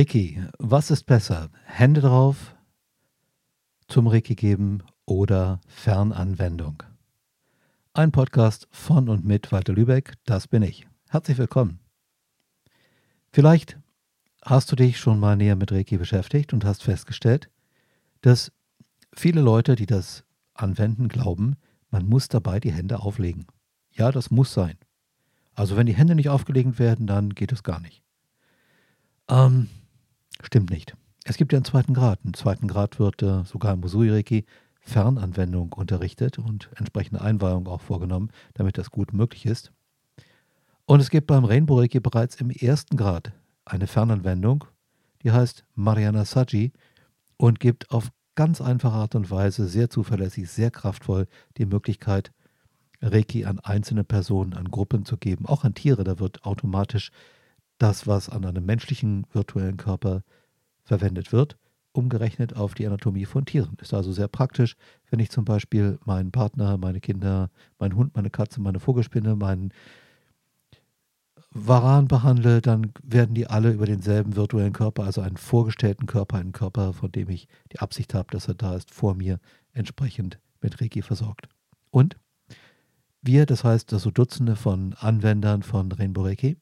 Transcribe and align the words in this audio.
Reiki, 0.00 0.42
was 0.58 0.90
ist 0.90 1.04
besser? 1.04 1.50
Hände 1.66 2.00
drauf 2.00 2.56
zum 3.86 4.06
Reiki 4.06 4.34
geben 4.34 4.82
oder 5.04 5.60
Fernanwendung? 5.66 6.82
Ein 7.92 8.10
Podcast 8.10 8.66
von 8.70 9.10
und 9.10 9.26
mit 9.26 9.52
Walter 9.52 9.74
Lübeck, 9.74 10.14
das 10.24 10.48
bin 10.48 10.62
ich. 10.62 10.88
Herzlich 11.10 11.36
willkommen. 11.36 11.80
Vielleicht 13.30 13.78
hast 14.42 14.72
du 14.72 14.76
dich 14.76 14.98
schon 14.98 15.20
mal 15.20 15.36
näher 15.36 15.54
mit 15.54 15.70
Reiki 15.70 15.98
beschäftigt 15.98 16.54
und 16.54 16.64
hast 16.64 16.82
festgestellt, 16.82 17.50
dass 18.22 18.52
viele 19.12 19.42
Leute, 19.42 19.76
die 19.76 19.84
das 19.84 20.24
anwenden, 20.54 21.08
glauben, 21.08 21.56
man 21.90 22.08
muss 22.08 22.28
dabei 22.28 22.58
die 22.58 22.72
Hände 22.72 23.00
auflegen. 23.00 23.44
Ja, 23.92 24.10
das 24.12 24.30
muss 24.30 24.54
sein. 24.54 24.78
Also 25.52 25.76
wenn 25.76 25.84
die 25.84 25.94
Hände 25.94 26.14
nicht 26.14 26.30
aufgelegt 26.30 26.78
werden, 26.78 27.06
dann 27.06 27.34
geht 27.34 27.52
es 27.52 27.62
gar 27.62 27.80
nicht. 27.80 28.02
Ähm, 29.28 29.68
stimmt 30.42 30.70
nicht. 30.70 30.96
Es 31.24 31.36
gibt 31.36 31.52
ja 31.52 31.58
einen 31.58 31.64
zweiten 31.64 31.94
Grad. 31.94 32.20
Im 32.24 32.34
zweiten 32.34 32.66
Grad 32.66 32.98
wird 32.98 33.22
äh, 33.22 33.44
sogar 33.44 33.74
im 33.74 33.80
Musui-Reiki 33.80 34.44
Fernanwendung 34.80 35.72
unterrichtet 35.72 36.38
und 36.38 36.70
entsprechende 36.76 37.20
Einweihung 37.20 37.66
auch 37.68 37.80
vorgenommen, 37.80 38.30
damit 38.54 38.78
das 38.78 38.90
gut 38.90 39.12
möglich 39.12 39.46
ist. 39.46 39.72
Und 40.86 41.00
es 41.00 41.10
gibt 41.10 41.26
beim 41.26 41.44
Rainbow 41.44 41.78
Reiki 41.78 42.00
bereits 42.00 42.36
im 42.36 42.50
ersten 42.50 42.96
Grad 42.96 43.32
eine 43.64 43.86
Fernanwendung, 43.86 44.64
die 45.22 45.30
heißt 45.30 45.64
Mariana 45.74 46.24
Saji 46.24 46.72
und 47.36 47.60
gibt 47.60 47.90
auf 47.90 48.10
ganz 48.34 48.60
einfache 48.60 48.94
Art 48.94 49.14
und 49.14 49.30
Weise, 49.30 49.68
sehr 49.68 49.90
zuverlässig, 49.90 50.50
sehr 50.50 50.70
kraftvoll 50.70 51.28
die 51.58 51.66
Möglichkeit, 51.66 52.32
Reiki 53.02 53.44
an 53.44 53.58
einzelne 53.60 54.04
Personen, 54.04 54.54
an 54.54 54.70
Gruppen 54.70 55.04
zu 55.04 55.16
geben, 55.16 55.46
auch 55.46 55.64
an 55.64 55.74
Tiere. 55.74 56.04
Da 56.04 56.18
wird 56.18 56.44
automatisch 56.44 57.12
das, 57.80 58.06
was 58.06 58.28
an 58.28 58.44
einem 58.44 58.64
menschlichen 58.64 59.26
virtuellen 59.32 59.76
Körper 59.76 60.22
verwendet 60.82 61.32
wird, 61.32 61.56
umgerechnet 61.92 62.54
auf 62.54 62.74
die 62.74 62.86
Anatomie 62.86 63.24
von 63.24 63.44
Tieren. 63.44 63.76
Ist 63.80 63.94
also 63.94 64.12
sehr 64.12 64.28
praktisch, 64.28 64.76
wenn 65.10 65.18
ich 65.18 65.30
zum 65.30 65.44
Beispiel 65.44 65.98
meinen 66.04 66.30
Partner, 66.30 66.76
meine 66.76 67.00
Kinder, 67.00 67.50
meinen 67.78 67.96
Hund, 67.96 68.14
meine 68.14 68.30
Katze, 68.30 68.60
meine 68.60 68.80
Vogelspinne, 68.80 69.34
meinen 69.34 69.72
Varan 71.52 72.06
behandle, 72.06 72.60
dann 72.60 72.92
werden 73.02 73.34
die 73.34 73.48
alle 73.48 73.72
über 73.72 73.86
denselben 73.86 74.36
virtuellen 74.36 74.72
Körper, 74.72 75.02
also 75.02 75.20
einen 75.20 75.36
vorgestellten 75.36 76.06
Körper, 76.06 76.36
einen 76.36 76.52
Körper, 76.52 76.92
von 76.92 77.10
dem 77.10 77.28
ich 77.28 77.48
die 77.72 77.80
Absicht 77.80 78.14
habe, 78.14 78.28
dass 78.30 78.46
er 78.46 78.54
da 78.54 78.76
ist, 78.76 78.92
vor 78.92 79.14
mir 79.16 79.40
entsprechend 79.72 80.38
mit 80.60 80.80
Reiki 80.80 81.02
versorgt. 81.02 81.48
Und 81.90 82.16
wir, 83.20 83.46
das 83.46 83.64
heißt 83.64 83.92
also 83.92 84.12
Dutzende 84.12 84.54
von 84.54 84.94
Anwendern 84.94 85.64
von 85.64 85.90
Rainbow 85.90 86.22
Reiki, 86.22 86.56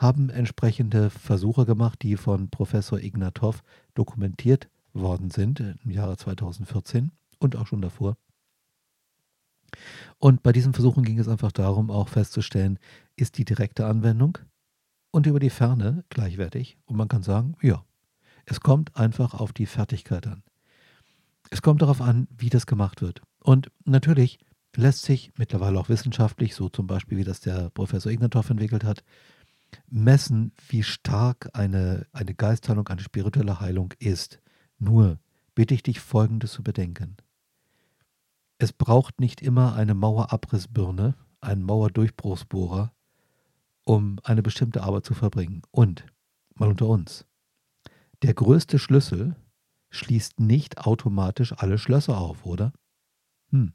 haben 0.00 0.30
entsprechende 0.30 1.10
Versuche 1.10 1.66
gemacht, 1.66 2.00
die 2.02 2.16
von 2.16 2.48
Professor 2.48 2.98
Ignatov 2.98 3.62
dokumentiert 3.94 4.70
worden 4.94 5.30
sind 5.30 5.60
im 5.60 5.90
Jahre 5.90 6.16
2014 6.16 7.12
und 7.38 7.54
auch 7.54 7.66
schon 7.66 7.82
davor. 7.82 8.16
Und 10.18 10.42
bei 10.42 10.52
diesen 10.52 10.72
Versuchen 10.72 11.04
ging 11.04 11.18
es 11.18 11.28
einfach 11.28 11.52
darum, 11.52 11.90
auch 11.90 12.08
festzustellen, 12.08 12.78
ist 13.14 13.36
die 13.36 13.44
direkte 13.44 13.86
Anwendung 13.86 14.38
und 15.10 15.26
über 15.26 15.38
die 15.38 15.50
Ferne 15.50 16.02
gleichwertig. 16.08 16.78
Und 16.86 16.96
man 16.96 17.08
kann 17.08 17.22
sagen, 17.22 17.56
ja, 17.60 17.84
es 18.46 18.60
kommt 18.60 18.96
einfach 18.96 19.34
auf 19.34 19.52
die 19.52 19.66
Fertigkeit 19.66 20.26
an. 20.26 20.42
Es 21.50 21.60
kommt 21.60 21.82
darauf 21.82 22.00
an, 22.00 22.26
wie 22.38 22.48
das 22.48 22.66
gemacht 22.66 23.02
wird. 23.02 23.20
Und 23.38 23.70
natürlich 23.84 24.38
lässt 24.76 25.02
sich 25.02 25.32
mittlerweile 25.36 25.78
auch 25.78 25.90
wissenschaftlich, 25.90 26.54
so 26.54 26.70
zum 26.70 26.86
Beispiel 26.86 27.18
wie 27.18 27.24
das 27.24 27.40
der 27.40 27.68
Professor 27.70 28.10
Ignatov 28.10 28.48
entwickelt 28.48 28.84
hat, 28.84 29.04
messen, 29.88 30.52
wie 30.68 30.82
stark 30.82 31.50
eine, 31.52 32.06
eine 32.12 32.34
Geistheilung, 32.34 32.88
eine 32.88 33.02
spirituelle 33.02 33.60
Heilung 33.60 33.92
ist. 33.98 34.40
Nur 34.78 35.18
bitte 35.54 35.74
ich 35.74 35.82
dich, 35.82 36.00
Folgendes 36.00 36.52
zu 36.52 36.62
bedenken. 36.62 37.16
Es 38.58 38.72
braucht 38.72 39.20
nicht 39.20 39.40
immer 39.40 39.74
eine 39.74 39.94
Mauerabrissbirne, 39.94 41.14
einen 41.40 41.62
Mauerdurchbruchsbohrer, 41.62 42.92
um 43.84 44.18
eine 44.22 44.42
bestimmte 44.42 44.82
Arbeit 44.82 45.04
zu 45.06 45.14
verbringen. 45.14 45.62
Und, 45.70 46.04
mal 46.54 46.68
unter 46.68 46.86
uns, 46.86 47.26
der 48.22 48.34
größte 48.34 48.78
Schlüssel 48.78 49.36
schließt 49.90 50.40
nicht 50.40 50.78
automatisch 50.78 51.52
alle 51.56 51.78
Schlösser 51.78 52.18
auf, 52.18 52.44
oder? 52.44 52.72
Hm. 53.50 53.72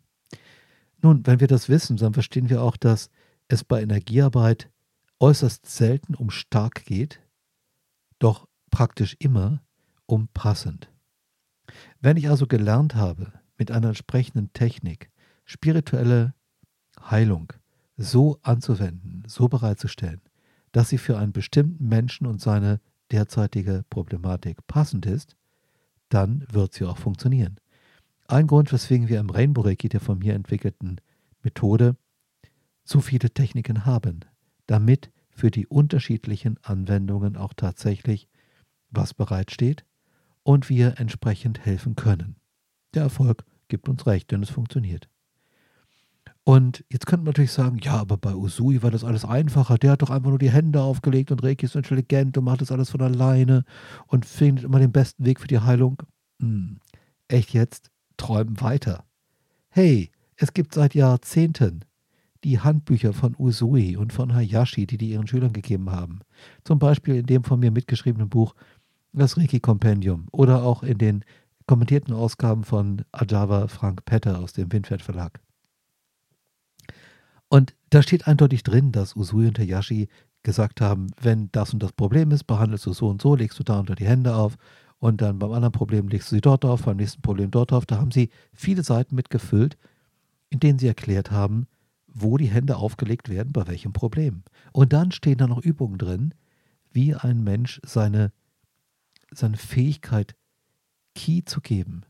Nun, 1.01 1.25
wenn 1.25 1.39
wir 1.39 1.47
das 1.47 1.67
wissen, 1.67 1.97
dann 1.97 2.13
verstehen 2.13 2.49
wir 2.49 2.61
auch, 2.61 2.77
dass 2.77 3.09
es 3.47 3.63
bei 3.63 3.81
Energiearbeit 3.81 4.71
äußerst 5.19 5.65
selten 5.65 6.15
um 6.15 6.29
stark 6.29 6.85
geht, 6.85 7.21
doch 8.19 8.47
praktisch 8.69 9.15
immer 9.19 9.63
um 10.05 10.27
passend. 10.29 10.91
Wenn 11.99 12.17
ich 12.17 12.29
also 12.29 12.47
gelernt 12.47 12.95
habe, 12.95 13.33
mit 13.57 13.71
einer 13.71 13.87
entsprechenden 13.87 14.51
Technik 14.53 15.11
spirituelle 15.45 16.33
Heilung 17.09 17.53
so 17.97 18.39
anzuwenden, 18.41 19.23
so 19.27 19.47
bereitzustellen, 19.47 20.21
dass 20.71 20.89
sie 20.89 20.97
für 20.97 21.17
einen 21.17 21.31
bestimmten 21.31 21.87
Menschen 21.87 22.27
und 22.27 22.41
seine 22.41 22.81
derzeitige 23.11 23.85
Problematik 23.89 24.65
passend 24.67 25.05
ist, 25.05 25.37
dann 26.09 26.45
wird 26.51 26.73
sie 26.73 26.85
auch 26.85 26.97
funktionieren. 26.97 27.59
Ein 28.27 28.47
Grund, 28.47 28.73
weswegen 28.73 29.07
wir 29.07 29.19
im 29.19 29.29
Rainbow 29.29 29.61
Reiki, 29.61 29.87
der 29.87 29.99
von 29.99 30.19
mir 30.19 30.33
entwickelten 30.33 30.99
Methode, 31.43 31.95
so 32.83 32.99
viele 32.99 33.29
Techniken 33.31 33.85
haben, 33.85 34.21
damit 34.67 35.11
für 35.29 35.51
die 35.51 35.67
unterschiedlichen 35.67 36.57
Anwendungen 36.63 37.35
auch 37.35 37.53
tatsächlich 37.53 38.27
was 38.89 39.13
bereitsteht 39.13 39.85
und 40.43 40.69
wir 40.69 40.99
entsprechend 40.99 41.65
helfen 41.65 41.95
können. 41.95 42.35
Der 42.93 43.03
Erfolg 43.03 43.43
gibt 43.67 43.89
uns 43.89 44.05
recht, 44.07 44.31
denn 44.31 44.43
es 44.43 44.49
funktioniert. 44.49 45.09
Und 46.43 46.85
jetzt 46.91 47.07
könnte 47.07 47.23
man 47.23 47.31
natürlich 47.31 47.51
sagen, 47.51 47.79
ja, 47.81 47.93
aber 47.93 48.17
bei 48.17 48.35
Usui 48.35 48.83
war 48.83 48.91
das 48.91 49.03
alles 49.03 49.25
einfacher. 49.25 49.79
Der 49.79 49.93
hat 49.93 50.03
doch 50.03 50.11
einfach 50.11 50.29
nur 50.29 50.37
die 50.37 50.51
Hände 50.51 50.79
aufgelegt 50.79 51.31
und 51.31 51.43
Reiki 51.43 51.65
ist 51.65 51.75
intelligent 51.75 52.37
und 52.37 52.43
macht 52.43 52.61
das 52.61 52.71
alles 52.71 52.91
von 52.91 53.01
alleine 53.01 53.65
und 54.07 54.27
findet 54.27 54.63
immer 54.63 54.79
den 54.79 54.91
besten 54.91 55.25
Weg 55.25 55.39
für 55.39 55.47
die 55.47 55.59
Heilung. 55.59 56.03
Hm, 56.39 56.79
echt 57.27 57.53
jetzt? 57.53 57.89
Träumen 58.17 58.61
weiter. 58.61 59.05
Hey, 59.69 60.11
es 60.35 60.53
gibt 60.53 60.73
seit 60.73 60.93
Jahrzehnten 60.93 61.83
die 62.45 62.59
Handbücher 62.59 63.11
von 63.11 63.35
Usui 63.37 63.97
und 63.97 64.13
von 64.13 64.33
Hayashi, 64.33 64.85
die 64.85 64.97
die 64.97 65.09
ihren 65.09 65.27
Schülern 65.27 65.51
gegeben 65.51 65.89
haben. 65.89 66.19
Zum 66.63 66.77
Beispiel 66.77 67.15
in 67.15 67.25
dem 67.25 67.43
von 67.43 67.59
mir 67.59 67.71
mitgeschriebenen 67.71 68.29
Buch 68.29 68.53
Das 69.13 69.35
Reiki-Kompendium 69.35 70.27
oder 70.31 70.63
auch 70.63 70.83
in 70.83 70.99
den 70.99 71.25
kommentierten 71.65 72.13
Ausgaben 72.13 72.63
von 72.63 73.03
Ajava 73.11 73.67
Frank 73.67 74.05
Petter 74.05 74.39
aus 74.39 74.53
dem 74.53 74.71
Windpferd 74.71 75.01
Verlag. 75.01 75.39
Und 77.49 77.75
da 77.89 78.03
steht 78.03 78.27
eindeutig 78.27 78.61
drin, 78.61 78.91
dass 78.91 79.15
Usui 79.15 79.47
und 79.47 79.57
Hayashi 79.57 80.07
gesagt 80.43 80.81
haben, 80.81 81.07
wenn 81.19 81.49
das 81.51 81.73
und 81.73 81.81
das 81.81 81.93
Problem 81.93 82.29
ist, 82.29 82.43
behandelst 82.43 82.85
du 82.85 82.93
so 82.93 83.09
und 83.09 83.23
so, 83.23 83.35
legst 83.35 83.57
du 83.57 83.63
da 83.63 83.79
unter 83.79 83.95
die 83.95 84.05
Hände 84.05 84.35
auf 84.35 84.55
und 84.99 85.21
dann 85.21 85.39
beim 85.39 85.51
anderen 85.51 85.71
Problem 85.71 86.09
legst 86.09 86.31
du 86.31 86.35
sie 86.35 86.41
dort 86.41 86.63
auf, 86.63 86.83
beim 86.83 86.97
nächsten 86.97 87.23
Problem 87.23 87.49
dort 87.49 87.73
auf. 87.73 87.87
Da 87.87 87.97
haben 87.97 88.11
sie 88.11 88.29
viele 88.53 88.83
Seiten 88.83 89.15
mitgefüllt, 89.15 89.77
in 90.49 90.59
denen 90.59 90.77
sie 90.77 90.87
erklärt 90.87 91.31
haben, 91.31 91.65
wo 92.15 92.37
die 92.37 92.47
Hände 92.47 92.77
aufgelegt 92.77 93.29
werden, 93.29 93.51
bei 93.51 93.67
welchem 93.67 93.93
Problem. 93.93 94.43
Und 94.71 94.93
dann 94.93 95.11
stehen 95.11 95.37
da 95.37 95.47
noch 95.47 95.61
Übungen 95.61 95.97
drin, 95.97 96.33
wie 96.91 97.13
ein 97.13 97.43
Mensch 97.43 97.81
seine, 97.85 98.31
seine 99.31 99.57
Fähigkeit, 99.57 100.33
Key 101.13 101.43
zu 101.45 101.61
geben, 101.61 102.03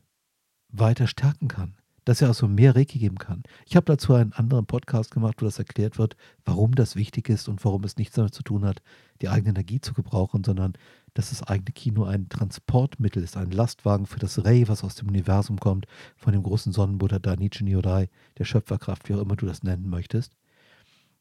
weiter 0.68 1.08
stärken 1.08 1.48
kann. 1.48 1.74
Dass 2.04 2.22
er 2.22 2.28
also 2.28 2.46
mehr 2.46 2.76
Reiki 2.76 3.00
geben 3.00 3.18
kann. 3.18 3.42
Ich 3.66 3.74
habe 3.74 3.84
dazu 3.84 4.14
einen 4.14 4.32
anderen 4.32 4.66
Podcast 4.66 5.10
gemacht, 5.10 5.42
wo 5.42 5.44
das 5.44 5.58
erklärt 5.58 5.98
wird, 5.98 6.16
warum 6.44 6.76
das 6.76 6.94
wichtig 6.94 7.28
ist 7.28 7.48
und 7.48 7.64
warum 7.64 7.82
es 7.82 7.96
nichts 7.96 8.14
damit 8.14 8.32
zu 8.32 8.44
tun 8.44 8.64
hat, 8.64 8.80
die 9.20 9.28
eigene 9.28 9.50
Energie 9.50 9.80
zu 9.80 9.92
gebrauchen, 9.92 10.44
sondern 10.44 10.74
dass 11.16 11.30
das 11.30 11.42
eigene 11.42 11.72
Kino 11.72 12.04
ein 12.04 12.28
Transportmittel 12.28 13.22
ist, 13.22 13.36
ein 13.36 13.50
Lastwagen 13.50 14.06
für 14.06 14.18
das 14.18 14.44
Rei, 14.44 14.64
was 14.66 14.84
aus 14.84 14.96
dem 14.96 15.08
Universum 15.08 15.58
kommt, 15.58 15.86
von 16.16 16.32
dem 16.32 16.42
großen 16.42 16.72
Sonnenbuddha 16.72 17.18
Danichi 17.18 17.64
Niodai, 17.64 18.10
der 18.36 18.44
Schöpferkraft, 18.44 19.08
wie 19.08 19.14
auch 19.14 19.22
immer 19.22 19.36
du 19.36 19.46
das 19.46 19.62
nennen 19.62 19.88
möchtest. 19.88 20.36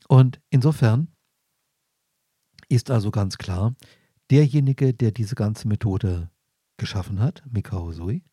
Und 0.09 0.42
insofern 0.50 1.07
ist 2.68 2.92
also 2.92 3.09
ganz 3.09 3.38
klar, 3.38 3.75
derjenige, 4.30 4.94
der 4.94 5.12
diese 5.12 5.36
ganze 5.36 5.68
Methode 5.68 6.30
geschaffen 6.77 7.19
hat, 7.21 7.44
Mikao 7.50 7.91
Sui, 7.94 8.24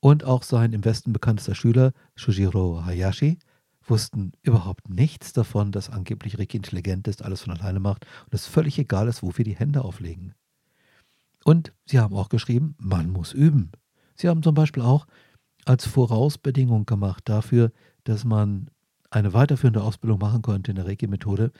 und 0.00 0.24
auch 0.24 0.42
sein 0.42 0.72
im 0.72 0.84
Westen 0.84 1.12
bekanntester 1.12 1.54
Schüler, 1.54 1.92
Shujiro 2.16 2.86
Hayashi, 2.86 3.38
wussten 3.84 4.32
überhaupt 4.42 4.88
nichts 4.88 5.34
davon, 5.34 5.72
dass 5.72 5.90
angeblich 5.90 6.38
Ricky 6.38 6.56
intelligent 6.56 7.06
ist, 7.06 7.22
alles 7.22 7.42
von 7.42 7.52
alleine 7.52 7.80
macht 7.80 8.06
und 8.24 8.34
es 8.34 8.46
völlig 8.46 8.78
egal 8.78 9.08
ist, 9.08 9.22
wo 9.22 9.36
wir 9.36 9.44
die 9.44 9.56
Hände 9.56 9.84
auflegen. 9.84 10.34
Und 11.44 11.72
sie 11.86 11.98
haben 11.98 12.14
auch 12.14 12.28
geschrieben, 12.28 12.74
man 12.78 13.10
muss 13.10 13.32
üben. 13.32 13.72
Sie 14.14 14.28
haben 14.28 14.42
zum 14.42 14.54
Beispiel 14.54 14.82
auch 14.82 15.06
als 15.64 15.86
Vorausbedingung 15.86 16.86
gemacht 16.86 17.28
dafür, 17.28 17.72
dass 18.04 18.24
man 18.24 18.68
eine 19.10 19.32
weiterführende 19.32 19.82
Ausbildung 19.82 20.18
machen 20.18 20.42
konnte 20.42 20.72
in 20.72 20.76
der 20.76 20.86
Reiki-Methode, 20.86 21.52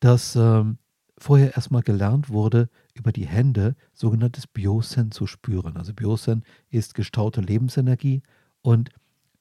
dass 0.00 0.36
ähm, 0.36 0.78
vorher 1.18 1.54
erstmal 1.54 1.82
gelernt 1.82 2.28
wurde, 2.30 2.68
über 2.94 3.12
die 3.12 3.26
Hände 3.26 3.76
sogenanntes 3.92 4.46
Biosen 4.46 5.10
zu 5.10 5.26
spüren. 5.26 5.76
Also 5.76 5.92
Biosen 5.92 6.44
ist 6.70 6.94
gestaute 6.94 7.40
Lebensenergie 7.40 8.22
und 8.62 8.90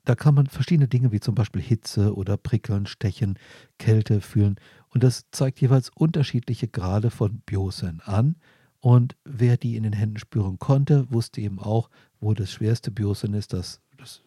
da 0.04 0.16
kann 0.16 0.34
man 0.34 0.48
verschiedene 0.48 0.88
Dinge 0.88 1.12
wie 1.12 1.20
zum 1.20 1.36
Beispiel 1.36 1.62
Hitze 1.62 2.16
oder 2.16 2.36
Prickeln, 2.38 2.88
Stechen, 2.88 3.38
Kälte 3.78 4.20
fühlen. 4.20 4.56
Und 4.90 5.04
das 5.04 5.26
zeigt 5.32 5.62
jeweils 5.62 5.90
unterschiedliche 5.90 6.68
Grade 6.68 7.12
von 7.12 7.42
Biosen 7.46 8.02
an. 8.02 8.36
Und 8.82 9.16
wer 9.24 9.58
die 9.58 9.78
in 9.78 9.84
den 9.84 9.94
Händen 9.94 10.18
spüren 10.18 10.60
konnte, 10.60 11.10
wusste 11.12 11.40
eben 11.40 11.60
auch, 11.60 11.90
wo 12.20 12.34
das 12.34 12.52
schwerste 12.52 12.92
Biosen 12.92 13.34
ist, 13.36 13.54
das, 13.54 13.80
das 13.98 14.24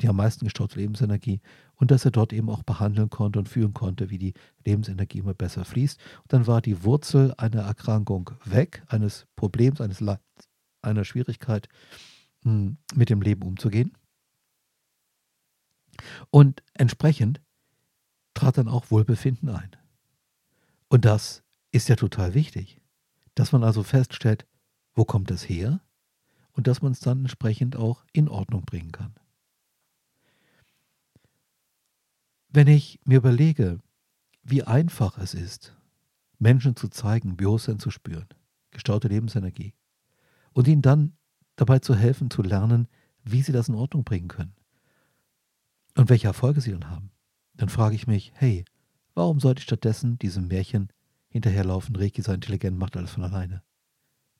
die 0.00 0.08
am 0.08 0.16
meisten 0.16 0.44
gestaute 0.44 0.78
Lebensenergie 0.78 1.40
und 1.74 1.90
dass 1.90 2.04
er 2.04 2.10
dort 2.10 2.32
eben 2.32 2.50
auch 2.50 2.62
behandeln 2.62 3.10
konnte 3.10 3.38
und 3.38 3.48
fühlen 3.48 3.74
konnte, 3.74 4.10
wie 4.10 4.18
die 4.18 4.34
Lebensenergie 4.64 5.18
immer 5.18 5.34
besser 5.34 5.64
fließt. 5.64 5.98
Und 6.22 6.32
dann 6.32 6.46
war 6.46 6.60
die 6.60 6.84
Wurzel 6.84 7.34
einer 7.38 7.62
Erkrankung 7.62 8.30
weg, 8.44 8.84
eines 8.86 9.26
Problems, 9.36 9.80
eines 9.80 10.00
Leids, 10.00 10.22
einer 10.82 11.04
Schwierigkeit 11.04 11.68
hm, 12.42 12.76
mit 12.94 13.10
dem 13.10 13.22
Leben 13.22 13.42
umzugehen. 13.42 13.92
Und 16.30 16.62
entsprechend 16.74 17.40
trat 18.34 18.58
dann 18.58 18.68
auch 18.68 18.90
Wohlbefinden 18.90 19.48
ein. 19.48 19.70
Und 20.88 21.04
das 21.04 21.42
ist 21.72 21.88
ja 21.88 21.96
total 21.96 22.34
wichtig, 22.34 22.80
dass 23.38 23.52
man 23.52 23.62
also 23.62 23.84
feststellt, 23.84 24.46
wo 24.94 25.04
kommt 25.04 25.30
das 25.30 25.48
her 25.48 25.80
und 26.52 26.66
dass 26.66 26.82
man 26.82 26.90
es 26.90 26.98
dann 26.98 27.20
entsprechend 27.20 27.76
auch 27.76 28.04
in 28.12 28.28
Ordnung 28.28 28.62
bringen 28.62 28.90
kann. 28.90 29.14
Wenn 32.48 32.66
ich 32.66 32.98
mir 33.04 33.18
überlege, 33.18 33.78
wie 34.42 34.64
einfach 34.64 35.18
es 35.18 35.34
ist, 35.34 35.76
Menschen 36.40 36.74
zu 36.74 36.88
zeigen, 36.88 37.36
Bewusstsein 37.36 37.78
zu 37.78 37.90
spüren, 37.90 38.26
gestaute 38.72 39.06
Lebensenergie, 39.06 39.74
und 40.52 40.66
ihnen 40.66 40.82
dann 40.82 41.16
dabei 41.54 41.78
zu 41.78 41.94
helfen, 41.94 42.30
zu 42.30 42.42
lernen, 42.42 42.88
wie 43.22 43.42
sie 43.42 43.52
das 43.52 43.68
in 43.68 43.76
Ordnung 43.76 44.02
bringen 44.02 44.28
können 44.28 44.56
und 45.94 46.08
welche 46.08 46.26
Erfolge 46.26 46.60
sie 46.60 46.72
dann 46.72 46.90
haben, 46.90 47.12
dann 47.54 47.68
frage 47.68 47.94
ich 47.94 48.08
mich, 48.08 48.32
hey, 48.34 48.64
warum 49.14 49.38
sollte 49.38 49.60
ich 49.60 49.64
stattdessen 49.64 50.18
diesem 50.18 50.48
Märchen 50.48 50.88
hinterherlaufen, 51.38 51.96
Reiki 51.96 52.22
sei 52.22 52.34
intelligent, 52.34 52.78
macht 52.78 52.96
alles 52.96 53.10
von 53.10 53.24
alleine? 53.24 53.62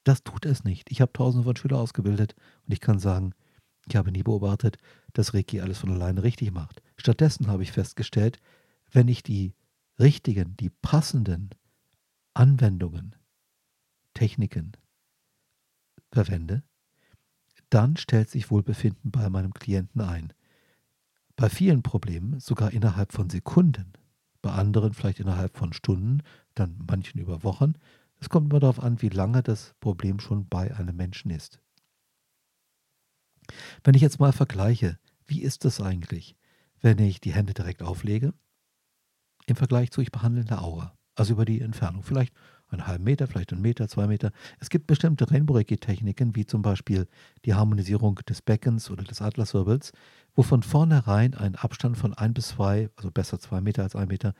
Das 0.04 0.22
tut 0.22 0.46
es 0.46 0.64
nicht. 0.64 0.90
Ich 0.90 1.00
habe 1.00 1.12
tausende 1.12 1.44
von 1.44 1.56
Schülern 1.56 1.80
ausgebildet 1.80 2.34
und 2.66 2.72
ich 2.72 2.80
kann 2.80 2.98
sagen, 2.98 3.34
ich 3.88 3.96
habe 3.96 4.12
nie 4.12 4.22
beobachtet, 4.22 4.76
dass 5.12 5.34
Reiki 5.34 5.60
alles 5.60 5.78
von 5.78 5.90
alleine 5.90 6.22
richtig 6.22 6.52
macht. 6.52 6.82
Stattdessen 6.96 7.46
habe 7.48 7.62
ich 7.62 7.72
festgestellt, 7.72 8.38
wenn 8.90 9.08
ich 9.08 9.22
die 9.22 9.54
richtigen, 9.98 10.56
die 10.56 10.70
passenden 10.70 11.50
Anwendungen, 12.34 13.16
Techniken 14.14 14.72
verwende, 16.12 16.62
dann 17.70 17.96
stellt 17.96 18.30
sich 18.30 18.50
Wohlbefinden 18.50 19.10
bei 19.10 19.28
meinem 19.28 19.52
Klienten 19.52 20.00
ein. 20.00 20.32
Bei 21.36 21.48
vielen 21.48 21.82
Problemen 21.82 22.40
sogar 22.40 22.72
innerhalb 22.72 23.12
von 23.12 23.30
Sekunden, 23.30 23.92
bei 24.42 24.50
anderen 24.50 24.94
vielleicht 24.94 25.20
innerhalb 25.20 25.56
von 25.56 25.72
Stunden, 25.72 26.22
dann 26.54 26.84
manchen 26.86 27.20
über 27.20 27.42
Wochen. 27.42 27.74
Es 28.20 28.28
kommt 28.28 28.50
immer 28.50 28.60
darauf 28.60 28.80
an, 28.80 29.00
wie 29.02 29.08
lange 29.08 29.42
das 29.42 29.74
Problem 29.80 30.20
schon 30.20 30.48
bei 30.48 30.74
einem 30.76 30.96
Menschen 30.96 31.30
ist. 31.30 31.60
Wenn 33.84 33.94
ich 33.94 34.02
jetzt 34.02 34.20
mal 34.20 34.32
vergleiche, 34.32 34.98
wie 35.26 35.42
ist 35.42 35.64
es 35.64 35.80
eigentlich, 35.80 36.36
wenn 36.80 36.98
ich 36.98 37.20
die 37.20 37.32
Hände 37.32 37.54
direkt 37.54 37.82
auflege, 37.82 38.34
im 39.46 39.56
Vergleich 39.56 39.90
zu 39.90 40.00
ich 40.00 40.10
der 40.46 40.62
Aura, 40.62 40.96
also 41.14 41.32
über 41.32 41.44
die 41.44 41.60
Entfernung, 41.60 42.02
vielleicht 42.02 42.34
einen 42.70 42.86
halben 42.86 43.04
Meter, 43.04 43.26
vielleicht 43.26 43.52
einen 43.52 43.62
Meter, 43.62 43.88
zwei 43.88 44.06
Meter. 44.06 44.30
Es 44.60 44.70
gibt 44.70 44.86
bestimmte 44.86 45.30
Rainbow-Techniken, 45.30 46.36
wie 46.36 46.46
zum 46.46 46.62
Beispiel 46.62 47.06
die 47.44 47.54
Harmonisierung 47.54 48.16
des 48.28 48.42
Beckens 48.42 48.90
oder 48.90 49.04
des 49.04 49.22
Atlaswirbels, 49.22 49.92
wo 50.34 50.42
von 50.42 50.62
vornherein 50.62 51.34
ein 51.34 51.56
Abstand 51.56 51.96
von 51.96 52.14
ein 52.14 52.34
bis 52.34 52.48
zwei, 52.48 52.90
also 52.96 53.10
besser 53.10 53.38
zwei 53.38 53.60
Meter 53.60 53.82
als 53.82 53.96
ein 53.96 54.08
Meter, 54.08 54.34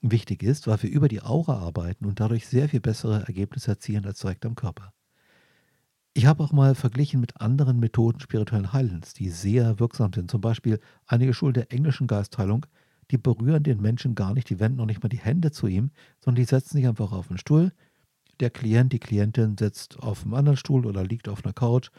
wichtig 0.00 0.42
ist, 0.42 0.66
weil 0.66 0.82
wir 0.82 0.90
über 0.90 1.08
die 1.08 1.22
Aura 1.22 1.58
arbeiten 1.58 2.06
und 2.06 2.20
dadurch 2.20 2.46
sehr 2.46 2.68
viel 2.68 2.80
bessere 2.80 3.24
Ergebnisse 3.26 3.72
erzielen 3.72 4.04
als 4.04 4.20
direkt 4.20 4.44
am 4.46 4.54
Körper. 4.54 4.92
Ich 6.12 6.24
habe 6.24 6.42
auch 6.42 6.52
mal 6.52 6.74
verglichen 6.74 7.20
mit 7.20 7.40
anderen 7.40 7.78
Methoden 7.78 8.20
spirituellen 8.20 8.72
Heilens, 8.72 9.12
die 9.12 9.28
sehr 9.28 9.78
wirksam 9.78 10.12
sind. 10.14 10.30
Zum 10.30 10.40
Beispiel 10.40 10.80
einige 11.06 11.34
Schulen 11.34 11.52
der 11.52 11.72
englischen 11.72 12.06
Geistheilung, 12.06 12.64
die 13.10 13.18
berühren 13.18 13.62
den 13.62 13.80
Menschen 13.80 14.14
gar 14.14 14.34
nicht, 14.34 14.50
die 14.50 14.58
wenden 14.58 14.78
noch 14.78 14.86
nicht 14.86 15.02
mal 15.02 15.08
die 15.08 15.18
Hände 15.18 15.52
zu 15.52 15.66
ihm, 15.66 15.90
sondern 16.20 16.42
die 16.42 16.48
setzen 16.48 16.76
sich 16.76 16.86
einfach 16.86 17.12
auf 17.12 17.30
einen 17.30 17.38
Stuhl. 17.38 17.72
Der 18.40 18.50
Klient, 18.50 18.92
die 18.92 18.98
Klientin 18.98 19.56
sitzt 19.56 19.98
auf 20.00 20.24
einem 20.24 20.34
anderen 20.34 20.56
Stuhl 20.56 20.86
oder 20.86 21.04
liegt 21.04 21.28
auf 21.28 21.44
einer 21.44 21.54
Couch 21.54 21.90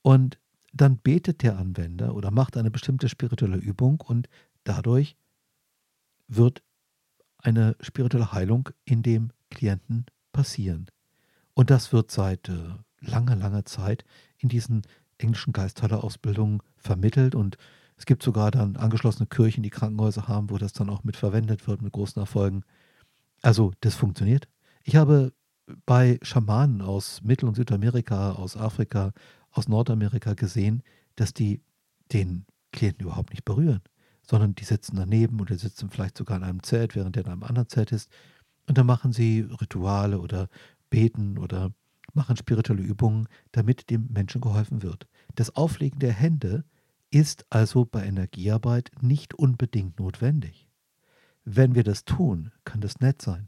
und 0.00 0.38
dann 0.72 0.96
betet 0.96 1.42
der 1.42 1.58
Anwender 1.58 2.14
oder 2.14 2.30
macht 2.30 2.56
eine 2.56 2.70
bestimmte 2.70 3.08
spirituelle 3.08 3.58
Übung 3.58 4.00
und 4.00 4.28
dadurch 4.64 5.16
wird 6.28 6.62
eine 7.38 7.76
spirituelle 7.80 8.32
Heilung 8.32 8.70
in 8.84 9.02
dem 9.02 9.32
Klienten 9.50 10.06
passieren. 10.32 10.86
Und 11.54 11.70
das 11.70 11.92
wird 11.92 12.10
seit 12.10 12.48
äh, 12.48 12.74
lange, 13.00 13.34
lange 13.34 13.64
Zeit 13.64 14.04
in 14.38 14.48
diesen 14.48 14.82
englischen 15.18 15.52
Geistheiler-Ausbildungen 15.52 16.62
vermittelt 16.76 17.34
und 17.34 17.58
es 18.02 18.06
gibt 18.06 18.24
sogar 18.24 18.50
dann 18.50 18.74
angeschlossene 18.74 19.28
Kirchen, 19.28 19.62
die 19.62 19.70
Krankenhäuser 19.70 20.26
haben, 20.26 20.50
wo 20.50 20.58
das 20.58 20.72
dann 20.72 20.90
auch 20.90 21.04
mit 21.04 21.16
verwendet 21.16 21.68
wird 21.68 21.82
mit 21.82 21.92
großen 21.92 22.20
Erfolgen. 22.20 22.64
Also, 23.42 23.70
das 23.78 23.94
funktioniert. 23.94 24.48
Ich 24.82 24.96
habe 24.96 25.32
bei 25.86 26.18
Schamanen 26.20 26.80
aus 26.80 27.22
Mittel- 27.22 27.48
und 27.48 27.54
Südamerika, 27.54 28.32
aus 28.32 28.56
Afrika, 28.56 29.12
aus 29.52 29.68
Nordamerika 29.68 30.34
gesehen, 30.34 30.82
dass 31.14 31.32
die 31.32 31.62
den 32.12 32.44
Klienten 32.72 33.04
überhaupt 33.04 33.30
nicht 33.30 33.44
berühren, 33.44 33.82
sondern 34.28 34.56
die 34.56 34.64
sitzen 34.64 34.96
daneben 34.96 35.40
oder 35.40 35.56
sitzen 35.56 35.88
vielleicht 35.88 36.18
sogar 36.18 36.38
in 36.38 36.42
einem 36.42 36.64
Zelt, 36.64 36.96
während 36.96 37.14
der 37.14 37.24
in 37.24 37.30
einem 37.30 37.44
anderen 37.44 37.68
Zelt 37.68 37.92
ist. 37.92 38.10
Und 38.66 38.78
dann 38.78 38.86
machen 38.86 39.12
sie 39.12 39.42
Rituale 39.60 40.18
oder 40.18 40.48
beten 40.90 41.38
oder 41.38 41.70
machen 42.14 42.36
spirituelle 42.36 42.82
Übungen, 42.82 43.28
damit 43.52 43.90
dem 43.90 44.08
Menschen 44.10 44.40
geholfen 44.40 44.82
wird. 44.82 45.06
Das 45.36 45.54
Auflegen 45.54 46.00
der 46.00 46.12
Hände 46.12 46.64
ist 47.12 47.46
also 47.50 47.84
bei 47.84 48.04
Energiearbeit 48.04 48.90
nicht 49.00 49.34
unbedingt 49.34 50.00
notwendig. 50.00 50.68
Wenn 51.44 51.74
wir 51.74 51.84
das 51.84 52.04
tun, 52.04 52.52
kann 52.64 52.80
das 52.80 53.00
nett 53.00 53.20
sein. 53.22 53.46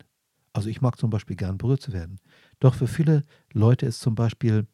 Also 0.53 0.69
ich 0.69 0.81
mag 0.81 0.99
zum 0.99 1.11
Beispiel 1.11 1.37
gern 1.37 1.59
berührt 1.59 1.81
zu 1.81 1.93
werden. 1.93 2.21
Doch 2.61 2.75
für 2.75 2.87
viele 2.87 3.23
Leute 3.53 3.87
ist 3.87 4.01
zum 4.01 4.15
Beispiel 4.15 4.67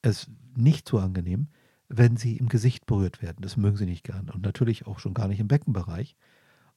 es 0.00 0.28
nicht 0.56 0.88
so 0.88 0.98
angenehm, 0.98 1.48
wenn 1.88 2.16
sie 2.16 2.36
im 2.36 2.48
Gesicht 2.48 2.86
berührt 2.86 3.22
werden. 3.22 3.42
Das 3.42 3.56
mögen 3.56 3.76
sie 3.76 3.86
nicht 3.86 4.04
gern. 4.04 4.30
Und 4.30 4.42
natürlich 4.42 4.86
auch 4.86 4.98
schon 4.98 5.14
gar 5.14 5.28
nicht 5.28 5.38
im 5.38 5.48
Beckenbereich. 5.48 6.16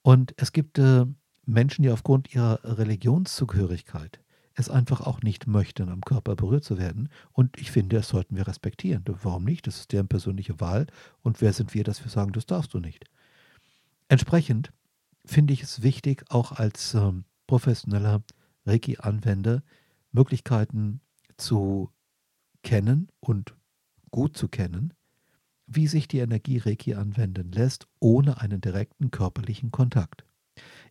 Und 0.02 0.34
es 0.38 0.52
gibt 0.52 0.78
äh, 0.78 1.06
Menschen, 1.46 1.84
die 1.84 1.90
aufgrund 1.90 2.34
ihrer 2.36 2.60
Religionszugehörigkeit 2.64 4.20
es 4.56 4.70
einfach 4.70 5.02
auch 5.02 5.22
nicht 5.22 5.48
möchten, 5.48 5.90
am 5.90 6.02
Körper 6.02 6.36
berührt 6.36 6.64
zu 6.64 6.78
werden. 6.78 7.10
Und 7.34 7.58
ich 7.60 7.72
finde, 7.72 7.98
das 7.98 8.08
sollten 8.08 8.36
wir 8.38 8.48
respektieren. 8.48 9.04
Warum 9.06 9.44
nicht? 9.44 9.68
Das 9.68 9.80
ist 9.80 9.92
deren 9.92 10.08
persönliche 10.08 10.60
Wahl. 10.60 10.88
Und 11.22 11.42
wer 11.42 11.54
sind 11.54 11.74
wir, 11.74 11.84
dass 11.84 12.04
wir 12.04 12.10
sagen, 12.10 12.32
das 12.32 12.46
darfst 12.46 12.74
du 12.74 12.80
nicht? 12.80 13.06
Entsprechend 14.08 14.72
finde 15.26 15.54
ich 15.54 15.64
es 15.64 15.82
wichtig, 15.82 16.26
auch 16.30 16.54
als 16.54 16.94
ähm, 16.94 17.26
professioneller 17.48 18.24
Reiki-Anwender 18.66 19.62
Möglichkeiten 20.12 21.02
zu 21.38 21.92
kennen 22.64 23.10
und 23.20 23.56
gut 24.10 24.38
zu 24.38 24.48
kennen, 24.48 24.94
wie 25.68 25.88
sich 25.88 26.08
die 26.08 26.20
Energie 26.20 26.60
Reiki 26.60 26.94
anwenden 26.94 27.52
lässt, 27.52 27.88
ohne 28.00 28.40
einen 28.40 28.62
direkten 28.62 29.12
körperlichen 29.12 29.72
Kontakt. 29.72 30.24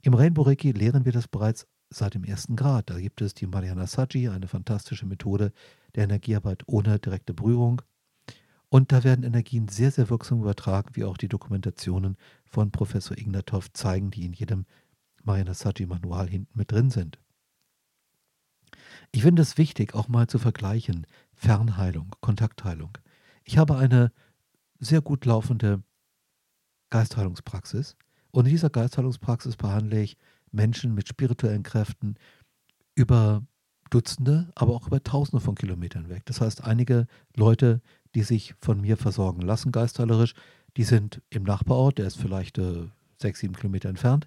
Im 0.02 0.14
Rainbow 0.14 0.42
Reiki 0.42 0.72
lehren 0.72 1.04
wir 1.04 1.12
das 1.12 1.28
bereits 1.28 1.66
seit 1.94 2.14
dem 2.14 2.24
ersten 2.24 2.56
Grad. 2.56 2.90
Da 2.90 2.98
gibt 2.98 3.20
es 3.20 3.34
die 3.34 3.46
Mariana 3.46 3.86
Saggi, 3.86 4.28
eine 4.28 4.48
fantastische 4.48 5.06
Methode 5.06 5.52
der 5.94 6.04
Energiearbeit 6.04 6.62
ohne 6.66 6.98
direkte 6.98 7.34
Berührung. 7.34 7.82
Und 8.68 8.90
da 8.90 9.04
werden 9.04 9.24
Energien 9.24 9.68
sehr, 9.68 9.90
sehr 9.90 10.10
wirksam 10.10 10.40
übertragen, 10.40 10.90
wie 10.94 11.04
auch 11.04 11.16
die 11.16 11.28
Dokumentationen 11.28 12.16
von 12.44 12.70
Professor 12.72 13.16
Ignatov 13.16 13.72
zeigen, 13.72 14.10
die 14.10 14.24
in 14.24 14.32
jedem 14.32 14.66
Mariana 15.22 15.54
Saggi 15.54 15.86
Manual 15.86 16.28
hinten 16.28 16.58
mit 16.58 16.72
drin 16.72 16.90
sind. 16.90 17.18
Ich 19.12 19.22
finde 19.22 19.42
es 19.42 19.58
wichtig, 19.58 19.94
auch 19.94 20.08
mal 20.08 20.26
zu 20.26 20.38
vergleichen 20.38 21.06
Fernheilung, 21.34 22.14
Kontaktheilung. 22.20 22.98
Ich 23.44 23.58
habe 23.58 23.76
eine 23.76 24.12
sehr 24.80 25.00
gut 25.00 25.24
laufende 25.24 25.82
Geistheilungspraxis 26.90 27.96
und 28.32 28.46
in 28.46 28.50
dieser 28.50 28.70
Geistheilungspraxis 28.70 29.56
behandle 29.56 30.02
ich 30.02 30.16
Menschen 30.54 30.94
mit 30.94 31.08
spirituellen 31.08 31.62
Kräften 31.62 32.16
über 32.94 33.42
Dutzende, 33.90 34.50
aber 34.54 34.74
auch 34.74 34.86
über 34.86 35.02
Tausende 35.02 35.44
von 35.44 35.54
Kilometern 35.54 36.08
weg. 36.08 36.22
Das 36.24 36.40
heißt, 36.40 36.64
einige 36.64 37.06
Leute, 37.36 37.80
die 38.14 38.22
sich 38.22 38.54
von 38.60 38.80
mir 38.80 38.96
versorgen 38.96 39.42
lassen, 39.42 39.72
geistheilerisch, 39.72 40.34
die 40.76 40.84
sind 40.84 41.22
im 41.30 41.44
Nachbarort, 41.44 41.98
der 41.98 42.06
ist 42.06 42.16
vielleicht 42.16 42.58
äh, 42.58 42.88
sechs, 43.20 43.40
sieben 43.40 43.54
Kilometer 43.54 43.88
entfernt. 43.88 44.26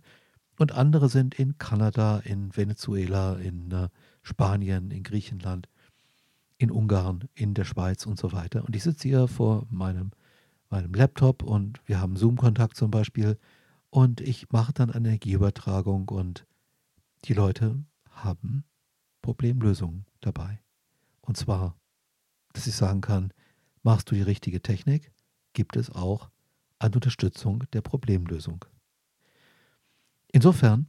Und 0.57 0.72
andere 0.72 1.10
sind 1.10 1.36
in 1.36 1.57
Kanada, 1.57 2.19
in 2.19 2.55
Venezuela, 2.55 3.36
in 3.36 3.72
äh, 3.72 3.89
Spanien, 4.24 4.91
in 4.91 5.03
Griechenland, 5.03 5.67
in 6.57 6.72
Ungarn, 6.72 7.27
in 7.36 7.53
der 7.53 7.65
Schweiz 7.65 8.05
und 8.05 8.17
so 8.19 8.31
weiter. 8.31 8.65
Und 8.65 8.75
ich 8.75 8.84
sitze 8.84 9.07
hier 9.07 9.27
vor 9.27 9.67
meinem, 9.69 10.12
meinem 10.69 10.93
Laptop 10.93 11.43
und 11.43 11.79
wir 11.86 12.00
haben 12.01 12.15
Zoom-Kontakt 12.15 12.75
zum 12.75 12.89
Beispiel. 12.89 13.38
Und 13.89 14.22
ich 14.22 14.51
mache 14.51 14.74
dann 14.74 14.91
eine 14.91 15.08
Energieübertragung 15.08 16.10
und 16.10 16.46
die 17.25 17.34
Leute 17.34 17.84
haben 18.10 18.63
Problemlösungen 19.22 20.06
dabei. 20.22 20.60
Und 21.22 21.38
zwar, 21.38 21.75
dass 22.53 22.67
ich 22.67 22.75
sagen 22.75 23.01
kann, 23.01 23.34
machst 23.84 24.12
du 24.12 24.15
die 24.15 24.22
richtige 24.22 24.62
Technik, 24.62 25.12
gibt 25.53 25.75
es 25.75 25.89
auch 25.89 26.29
eine 26.79 26.96
Unterstützung 26.96 27.63
der 27.74 27.82
Problemlösung. 27.82 28.65
Insofern 30.32 30.88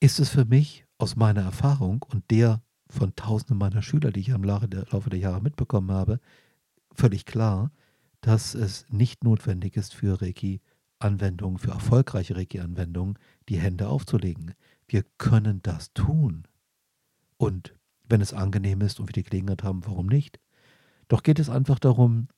ist 0.00 0.18
es 0.18 0.28
für 0.28 0.44
mich 0.44 0.84
aus 0.98 1.16
meiner 1.16 1.42
Erfahrung 1.42 2.04
und 2.08 2.30
der 2.30 2.62
von 2.88 3.14
tausenden 3.14 3.56
meiner 3.58 3.82
Schüler, 3.82 4.10
die 4.10 4.20
ich 4.20 4.28
im 4.30 4.44
Laufe 4.44 4.68
der 4.68 5.18
Jahre 5.18 5.40
mitbekommen 5.40 5.92
habe, 5.92 6.20
völlig 6.92 7.24
klar, 7.24 7.70
dass 8.20 8.54
es 8.54 8.86
nicht 8.90 9.24
notwendig 9.24 9.76
ist 9.76 9.94
für 9.94 10.20
Reiki-Anwendungen, 11.00 11.58
für 11.58 11.70
erfolgreiche 11.70 12.36
Reiki-Anwendungen, 12.36 13.18
die 13.48 13.58
Hände 13.58 13.88
aufzulegen. 13.88 14.54
Wir 14.86 15.04
können 15.18 15.62
das 15.62 15.92
tun. 15.92 16.46
Und 17.36 17.74
wenn 18.04 18.20
es 18.20 18.34
angenehm 18.34 18.80
ist 18.80 19.00
und 19.00 19.08
wir 19.08 19.12
die 19.12 19.22
Gelegenheit 19.22 19.62
haben, 19.62 19.84
warum 19.86 20.06
nicht? 20.06 20.40
Doch 21.08 21.22
geht 21.22 21.38
es 21.38 21.48
einfach 21.48 21.78
darum, 21.78 22.28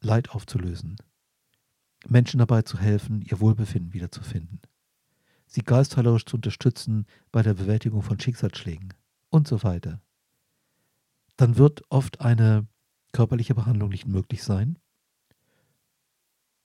Leid 0.00 0.30
aufzulösen, 0.30 0.96
Menschen 2.06 2.38
dabei 2.38 2.62
zu 2.62 2.78
helfen, 2.78 3.22
ihr 3.22 3.40
Wohlbefinden 3.40 3.94
wiederzufinden 3.94 4.60
sie 5.46 5.62
geistheilerisch 5.62 6.26
zu 6.26 6.36
unterstützen 6.36 7.06
bei 7.30 7.42
der 7.42 7.54
Bewältigung 7.54 8.02
von 8.02 8.18
Schicksalsschlägen 8.18 8.92
und 9.30 9.46
so 9.46 9.62
weiter, 9.62 10.00
dann 11.36 11.56
wird 11.56 11.82
oft 11.90 12.20
eine 12.20 12.66
körperliche 13.12 13.54
Behandlung 13.54 13.90
nicht 13.90 14.06
möglich 14.06 14.42
sein. 14.42 14.78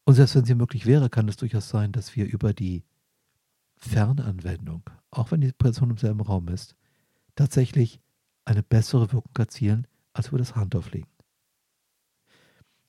Und 0.10 0.16
selbst 0.16 0.34
wenn 0.34 0.46
sie 0.46 0.56
möglich 0.56 0.88
wäre, 0.88 1.08
kann 1.08 1.28
es 1.28 1.38
durchaus 1.38 1.70
sein, 1.70 1.92
dass 1.92 2.16
wir 2.16 2.26
über 2.26 2.52
die 2.52 2.84
Fernanwendung, 3.78 4.82
auch 5.12 5.30
wenn 5.30 5.42
die 5.42 5.52
Person 5.52 5.92
im 5.92 5.98
selben 5.98 6.22
Raum 6.22 6.48
ist, 6.48 6.76
tatsächlich 7.36 8.02
eine 8.44 8.64
bessere 8.64 9.14
Wirkung 9.14 9.34
erzielen 9.38 9.86
als 10.14 10.30
über 10.30 10.40
das 10.40 10.56
Handauflegen. 10.56 11.12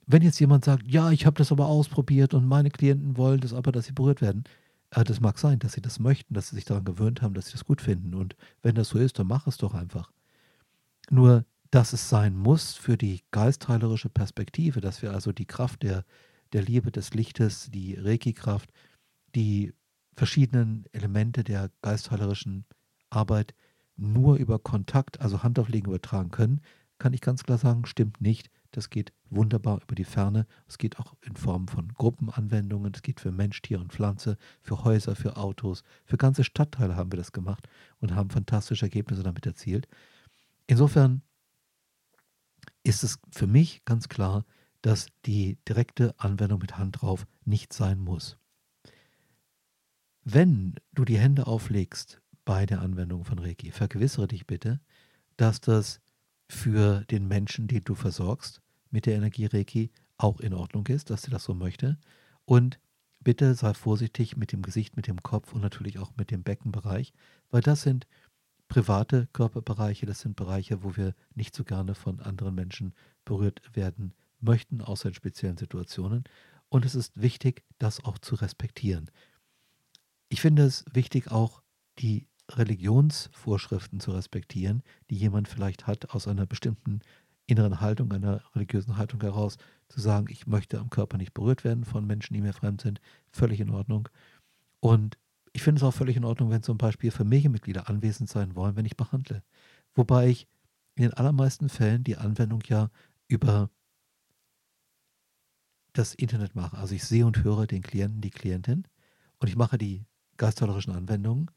Wenn 0.07 0.23
jetzt 0.23 0.41
jemand 0.41 0.65
sagt, 0.65 0.89
ja, 0.89 1.11
ich 1.11 1.27
habe 1.27 1.37
das 1.37 1.53
aber 1.53 1.67
ausprobiert 1.67 2.33
und 2.33 2.47
meine 2.47 2.71
Klienten 2.71 3.19
wollen 3.19 3.43
das 3.43 3.53
aber, 3.53 3.71
dass 3.71 3.85
sie 3.85 3.93
berührt 3.93 4.23
werden, 4.23 4.45
äh, 4.89 5.05
das 5.05 5.21
mag 5.21 5.39
sein, 5.39 5.59
dass 5.59 5.75
sie 5.75 5.83
das 5.83 5.99
möchten, 5.99 6.33
dass 6.33 6.49
sie 6.49 6.57
sich 6.57 6.65
daran 6.65 6.87
gewöhnt 6.87 7.21
haben, 7.21 7.35
dass 7.35 7.49
sie 7.49 7.53
das 7.53 7.67
gut 7.67 7.83
finden. 7.83 8.15
Und 8.15 8.35
wenn 8.63 8.77
das 8.77 8.89
so 8.89 8.99
ist, 8.99 9.19
dann 9.19 9.27
mach 9.27 9.47
es 9.47 9.59
doch 9.59 9.75
einfach. 9.75 10.11
Nur, 11.11 11.45
dass 11.71 11.93
es 11.93 12.09
sein 12.09 12.35
muss 12.35 12.73
für 12.73 12.97
die 12.97 13.21
geistheilerische 13.31 14.09
Perspektive, 14.09 14.81
dass 14.81 15.03
wir 15.03 15.13
also 15.13 15.33
die 15.33 15.45
Kraft 15.45 15.83
der, 15.83 16.07
der 16.53 16.63
Liebe 16.63 16.91
des 16.91 17.15
Lichtes, 17.15 17.71
die 17.71 17.95
Reiki-Kraft, 17.95 18.71
die 19.35 19.73
verschiedenen 20.15 20.85
Elemente 20.93 21.45
der 21.45 21.71
geistheilerischen 21.83 22.65
Arbeit 23.09 23.55
nur 23.97 24.37
über 24.37 24.59
Kontakt, 24.59 25.21
also 25.21 25.43
Handauflegen 25.43 25.89
übertragen 25.91 26.31
können, 26.31 26.61
kann 26.99 27.13
ich 27.13 27.21
ganz 27.21 27.45
klar 27.45 27.59
sagen, 27.59 27.87
stimmt 27.87 28.21
nicht. 28.21 28.51
Das 28.73 28.91
geht 28.91 29.13
wunderbar 29.31 29.81
über 29.83 29.95
die 29.95 30.05
Ferne. 30.05 30.47
Es 30.69 30.79
geht 30.79 30.99
auch 30.99 31.15
in 31.23 31.35
Form 31.35 31.67
von 31.67 31.89
Gruppenanwendungen. 31.89 32.93
Es 32.95 33.03
geht 33.03 33.21
für 33.21 33.33
Mensch, 33.33 33.61
Tier 33.63 33.81
und 33.81 33.93
Pflanze, 33.93 34.37
für 34.61 34.85
Häuser, 34.85 35.17
für 35.17 35.37
Autos. 35.37 35.83
Für 36.05 36.17
ganze 36.17 36.45
Stadtteile 36.45 36.95
haben 36.95 37.11
wir 37.11 37.17
das 37.17 37.33
gemacht 37.33 37.69
und 37.99 38.15
haben 38.15 38.31
fantastische 38.31 38.87
Ergebnisse 38.87 39.23
damit 39.23 39.47
erzielt. 39.47 39.89
Insofern 40.67 41.23
ist 42.85 43.03
es 43.03 43.19
für 43.33 43.47
mich 43.47 43.85
ganz 43.85 44.09
klar, 44.09 44.45
dass 44.83 45.09
die 45.27 45.59
direkte 45.69 46.15
Anwendung 46.19 46.61
mit 46.61 46.79
Hand 46.79 47.03
drauf 47.03 47.27
nicht 47.45 47.73
sein 47.73 47.99
muss. 47.99 48.39
Wenn 50.25 50.75
du 50.93 51.05
die 51.05 51.19
Hände 51.19 51.47
auflegst 51.47 52.21
bei 52.45 52.67
der 52.67 52.81
Anwendung 52.81 53.25
von 53.25 53.39
Reiki, 53.39 53.71
vergewissere 53.71 54.29
dich 54.29 54.47
bitte, 54.47 54.81
dass 55.37 55.61
das 55.61 56.01
für 56.49 57.05
den 57.11 57.29
Menschen, 57.29 57.69
den 57.69 57.85
du 57.85 57.95
versorgst 57.95 58.61
mit 58.91 59.07
der 59.07 59.17
Energie 59.17 59.47
Reiki, 59.47 59.91
auch 60.17 60.41
in 60.41 60.53
Ordnung 60.53 60.87
ist, 60.89 61.11
dass 61.11 61.23
sie 61.23 61.31
das 61.31 61.45
so 61.45 61.55
möchte. 61.55 61.99
Und 62.45 62.79
bitte 63.21 63.55
sei 63.55 63.73
vorsichtig 63.73 64.37
mit 64.37 64.53
dem 64.53 64.63
Gesicht, 64.63 64.97
mit 64.97 65.07
dem 65.07 65.23
Kopf 65.23 65.53
und 65.53 65.63
natürlich 65.63 65.99
auch 65.99 66.13
mit 66.17 66.31
dem 66.31 66.43
Beckenbereich, 66.43 67.13
weil 67.51 67.63
das 67.63 67.83
sind 67.83 68.07
private 68.69 69.29
Körperbereiche, 69.33 70.07
das 70.07 70.21
sind 70.21 70.37
Bereiche, 70.37 70.83
wo 70.83 70.97
wir 70.97 71.15
nicht 71.35 71.55
so 71.55 71.65
gerne 71.65 71.95
von 71.95 72.21
anderen 72.21 72.55
Menschen 72.55 72.95
berührt 73.25 73.63
werden 73.75 74.15
möchten, 74.43 74.81
außer 74.81 75.09
in 75.09 75.15
speziellen 75.15 75.57
Situationen. 75.57 76.25
Und 76.69 76.85
es 76.85 76.95
ist 76.95 77.21
wichtig, 77.21 77.65
das 77.79 78.05
auch 78.05 78.19
zu 78.19 78.37
respektieren. 78.37 79.11
Ich 80.29 80.41
finde 80.41 80.65
es 80.65 80.85
wichtig, 80.93 81.31
auch 81.31 81.63
die 81.99 82.29
Religionsvorschriften 82.51 84.01
zu 84.01 84.13
respektieren, 84.13 84.83
die 85.11 85.17
jemand 85.17 85.49
vielleicht 85.49 85.87
hat 85.87 86.11
aus 86.11 86.29
einer 86.29 86.47
bestimmten 86.47 87.01
inneren 87.47 87.81
Haltung, 87.81 88.13
einer 88.13 88.43
religiösen 88.55 88.97
Haltung 88.97 89.21
heraus, 89.21 89.57
zu 89.89 90.01
sagen, 90.01 90.27
ich 90.31 90.47
möchte 90.47 90.79
am 90.79 90.91
Körper 90.91 91.17
nicht 91.17 91.35
berührt 91.35 91.65
werden 91.65 91.85
von 91.85 92.07
Menschen, 92.07 92.35
die 92.35 92.41
mir 92.41 92.53
fremd 92.53 92.81
sind, 92.81 93.01
völlig 93.31 93.61
in 93.61 93.71
Ordnung. 93.71 94.09
Und 94.79 95.19
ich 95.53 95.63
finde 95.63 95.81
es 95.81 95.83
auch 95.83 95.95
völlig 95.95 96.17
in 96.17 96.25
Ordnung, 96.25 96.51
wenn 96.51 96.63
zum 96.63 96.79
Beispiel 96.79 97.11
Familienmitglieder 97.11 97.89
anwesend 97.89 98.29
sein 98.29 98.55
wollen, 98.55 98.77
wenn 98.77 98.87
ich 98.87 98.97
behandle. 98.97 99.43
Wobei 99.95 100.29
ich 100.29 100.47
in 100.95 101.03
den 101.03 101.15
allermeisten 101.15 101.69
Fällen 101.69 102.05
die 102.05 102.17
Anwendung 102.17 102.63
ja 102.67 102.91
über 103.27 103.71
das 106.01 106.15
Internet 106.15 106.55
mache. 106.55 106.79
Also 106.79 106.95
ich 106.95 107.05
sehe 107.05 107.27
und 107.27 107.45
höre 107.45 107.67
den 107.67 107.83
Klienten, 107.83 108.23
die 108.23 108.31
Klientin 108.31 108.85
und 109.39 109.49
ich 109.49 109.57
mache 109.57 109.77
die 109.77 110.07
geistheilerischen 110.39 110.95
Anwendungen 110.95 111.51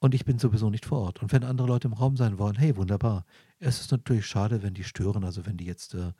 und 0.00 0.14
ich 0.14 0.24
bin 0.24 0.38
sowieso 0.40 0.68
nicht 0.68 0.84
vor 0.84 0.98
Ort. 0.98 1.22
Und 1.22 1.32
wenn 1.32 1.44
andere 1.44 1.68
Leute 1.68 1.86
im 1.86 1.94
Raum 1.94 2.16
sein 2.16 2.38
wollen, 2.38 2.56
hey, 2.56 2.76
wunderbar. 2.76 3.24
Es 3.60 3.80
ist 3.80 3.92
natürlich 3.92 4.26
schade, 4.26 4.62
wenn 4.64 4.74
die 4.74 4.82
stören, 4.82 5.24
also 5.24 5.46
wenn 5.46 5.56
die 5.56 5.64
jetzt 5.64 5.94
äh, 5.94 6.12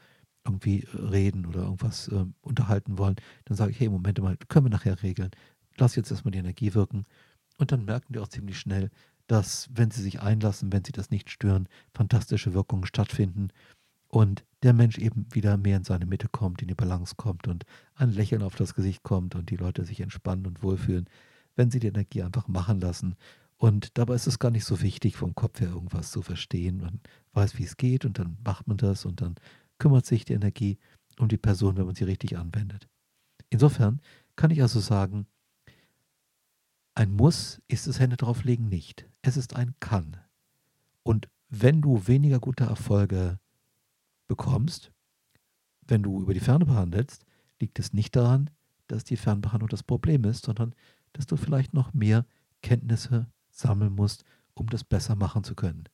irgendwie 0.46 0.84
äh, 0.84 0.96
reden 0.96 1.46
oder 1.46 1.62
irgendwas 1.62 2.06
äh, 2.08 2.24
unterhalten 2.42 2.96
wollen, 2.96 3.16
dann 3.46 3.56
sage 3.56 3.72
ich, 3.72 3.80
hey, 3.80 3.88
Moment 3.88 4.22
mal, 4.22 4.36
können 4.48 4.66
wir 4.66 4.70
nachher 4.70 5.02
regeln. 5.02 5.32
Lass 5.76 5.96
jetzt 5.96 6.12
erstmal 6.12 6.30
die 6.30 6.38
Energie 6.38 6.74
wirken. 6.74 7.06
Und 7.58 7.72
dann 7.72 7.84
merken 7.84 8.12
die 8.12 8.20
auch 8.20 8.28
ziemlich 8.28 8.58
schnell, 8.58 8.90
dass, 9.26 9.68
wenn 9.72 9.90
sie 9.90 10.02
sich 10.02 10.20
einlassen, 10.22 10.72
wenn 10.72 10.84
sie 10.84 10.92
das 10.92 11.10
nicht 11.10 11.28
stören, 11.28 11.68
fantastische 11.92 12.54
Wirkungen 12.54 12.86
stattfinden 12.86 13.48
und 14.06 14.44
der 14.64 14.72
Mensch 14.72 14.98
eben 14.98 15.26
wieder 15.32 15.56
mehr 15.56 15.76
in 15.76 15.84
seine 15.84 16.06
Mitte 16.06 16.28
kommt, 16.28 16.62
in 16.62 16.68
die 16.68 16.74
Balance 16.74 17.14
kommt 17.16 17.46
und 17.46 17.64
ein 17.94 18.10
Lächeln 18.10 18.42
auf 18.42 18.56
das 18.56 18.74
Gesicht 18.74 19.02
kommt 19.02 19.34
und 19.34 19.50
die 19.50 19.56
Leute 19.56 19.84
sich 19.84 20.00
entspannen 20.00 20.46
und 20.46 20.62
wohlfühlen, 20.62 21.08
wenn 21.54 21.70
sie 21.70 21.78
die 21.78 21.86
Energie 21.86 22.22
einfach 22.22 22.48
machen 22.48 22.80
lassen 22.80 23.14
und 23.56 23.96
dabei 23.96 24.14
ist 24.14 24.26
es 24.26 24.38
gar 24.38 24.50
nicht 24.50 24.64
so 24.64 24.82
wichtig, 24.82 25.16
vom 25.16 25.34
Kopf 25.34 25.60
her 25.60 25.68
irgendwas 25.68 26.10
zu 26.10 26.22
verstehen. 26.22 26.78
Man 26.78 27.00
weiß, 27.32 27.58
wie 27.58 27.64
es 27.64 27.76
geht 27.76 28.04
und 28.04 28.18
dann 28.18 28.36
macht 28.44 28.66
man 28.66 28.76
das 28.76 29.04
und 29.04 29.20
dann 29.20 29.36
kümmert 29.78 30.06
sich 30.06 30.24
die 30.24 30.34
Energie 30.34 30.78
um 31.18 31.28
die 31.28 31.38
Person, 31.38 31.76
wenn 31.76 31.86
man 31.86 31.94
sie 31.94 32.04
richtig 32.04 32.36
anwendet. 32.36 32.88
Insofern 33.50 34.00
kann 34.36 34.50
ich 34.50 34.60
also 34.62 34.80
sagen, 34.80 35.26
ein 36.94 37.12
Muss 37.12 37.60
ist 37.68 37.86
das 37.86 38.00
Hände 38.00 38.16
drauflegen 38.16 38.68
nicht. 38.68 39.08
Es 39.22 39.36
ist 39.36 39.56
ein 39.56 39.74
Kann. 39.80 40.16
Und 41.02 41.28
wenn 41.48 41.80
du 41.80 42.06
weniger 42.06 42.40
gute 42.40 42.64
Erfolge 42.64 43.38
bekommst, 44.26 44.92
wenn 45.86 46.02
du 46.02 46.20
über 46.20 46.34
die 46.34 46.40
Ferne 46.40 46.64
behandelst, 46.64 47.24
liegt 47.60 47.78
es 47.78 47.92
nicht 47.92 48.16
daran, 48.16 48.50
dass 48.86 49.04
die 49.04 49.16
Fernbehandlung 49.16 49.68
das 49.68 49.82
Problem 49.82 50.24
ist, 50.24 50.44
sondern 50.44 50.74
dass 51.12 51.26
du 51.26 51.36
vielleicht 51.36 51.74
noch 51.74 51.92
mehr 51.92 52.26
Kenntnisse 52.62 53.30
sammeln 53.50 53.94
musst, 53.94 54.24
um 54.54 54.68
das 54.68 54.84
besser 54.84 55.16
machen 55.16 55.44
zu 55.44 55.54
können. 55.54 55.84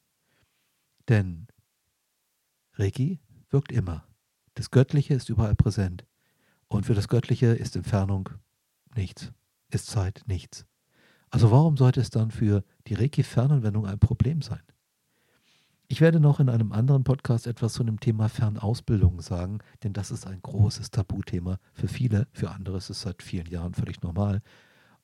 Denn 1.08 1.48
Reiki 2.74 3.20
wirkt 3.50 3.72
immer. 3.72 4.06
Das 4.54 4.70
Göttliche 4.70 5.14
ist 5.14 5.28
überall 5.28 5.54
präsent. 5.54 6.06
Und 6.68 6.86
für 6.86 6.94
das 6.94 7.08
Göttliche 7.08 7.46
ist 7.46 7.76
Entfernung 7.76 8.30
nichts, 8.94 9.32
ist 9.70 9.86
Zeit 9.86 10.22
nichts. 10.26 10.66
Also 11.30 11.50
warum 11.50 11.76
sollte 11.76 12.00
es 12.00 12.10
dann 12.10 12.30
für 12.30 12.64
die 12.86 12.94
Reiki-Fernanwendung 12.94 13.86
ein 13.86 13.98
Problem 13.98 14.42
sein? 14.42 14.62
Ich 15.92 16.00
werde 16.00 16.20
noch 16.20 16.38
in 16.38 16.48
einem 16.48 16.70
anderen 16.70 17.02
Podcast 17.02 17.48
etwas 17.48 17.72
zu 17.72 17.82
dem 17.82 17.98
Thema 17.98 18.28
Fernausbildung 18.28 19.20
sagen, 19.22 19.58
denn 19.82 19.92
das 19.92 20.12
ist 20.12 20.24
ein 20.24 20.40
großes 20.40 20.92
Tabuthema 20.92 21.58
für 21.72 21.88
viele, 21.88 22.28
für 22.30 22.52
andere 22.52 22.76
ist 22.76 22.90
es 22.90 23.00
seit 23.00 23.24
vielen 23.24 23.48
Jahren 23.48 23.74
völlig 23.74 24.00
normal. 24.00 24.40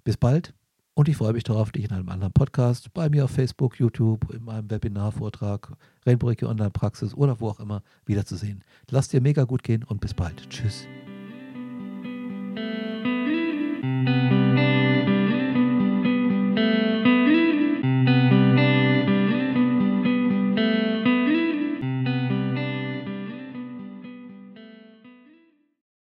Bis 0.03 0.17
bald 0.17 0.53
und 0.93 1.07
ich 1.07 1.17
freue 1.17 1.33
mich 1.33 1.43
darauf, 1.43 1.71
dich 1.71 1.85
in 1.85 1.91
einem 1.91 2.09
anderen 2.09 2.33
Podcast, 2.33 2.93
bei 2.93 3.09
mir 3.09 3.25
auf 3.25 3.31
Facebook, 3.31 3.79
YouTube, 3.79 4.31
in 4.33 4.43
meinem 4.43 4.69
Webinarvortrag, 4.69 5.73
Rainbow 6.05 6.33
Online 6.43 6.71
Praxis 6.71 7.13
oder 7.13 7.39
wo 7.39 7.49
auch 7.49 7.59
immer 7.59 7.81
wiederzusehen. 8.05 8.63
Lass 8.89 9.07
dir 9.07 9.21
mega 9.21 9.45
gut 9.45 9.63
gehen 9.63 9.83
und 9.83 10.01
bis 10.01 10.13
bald. 10.13 10.49
Tschüss. 10.49 10.85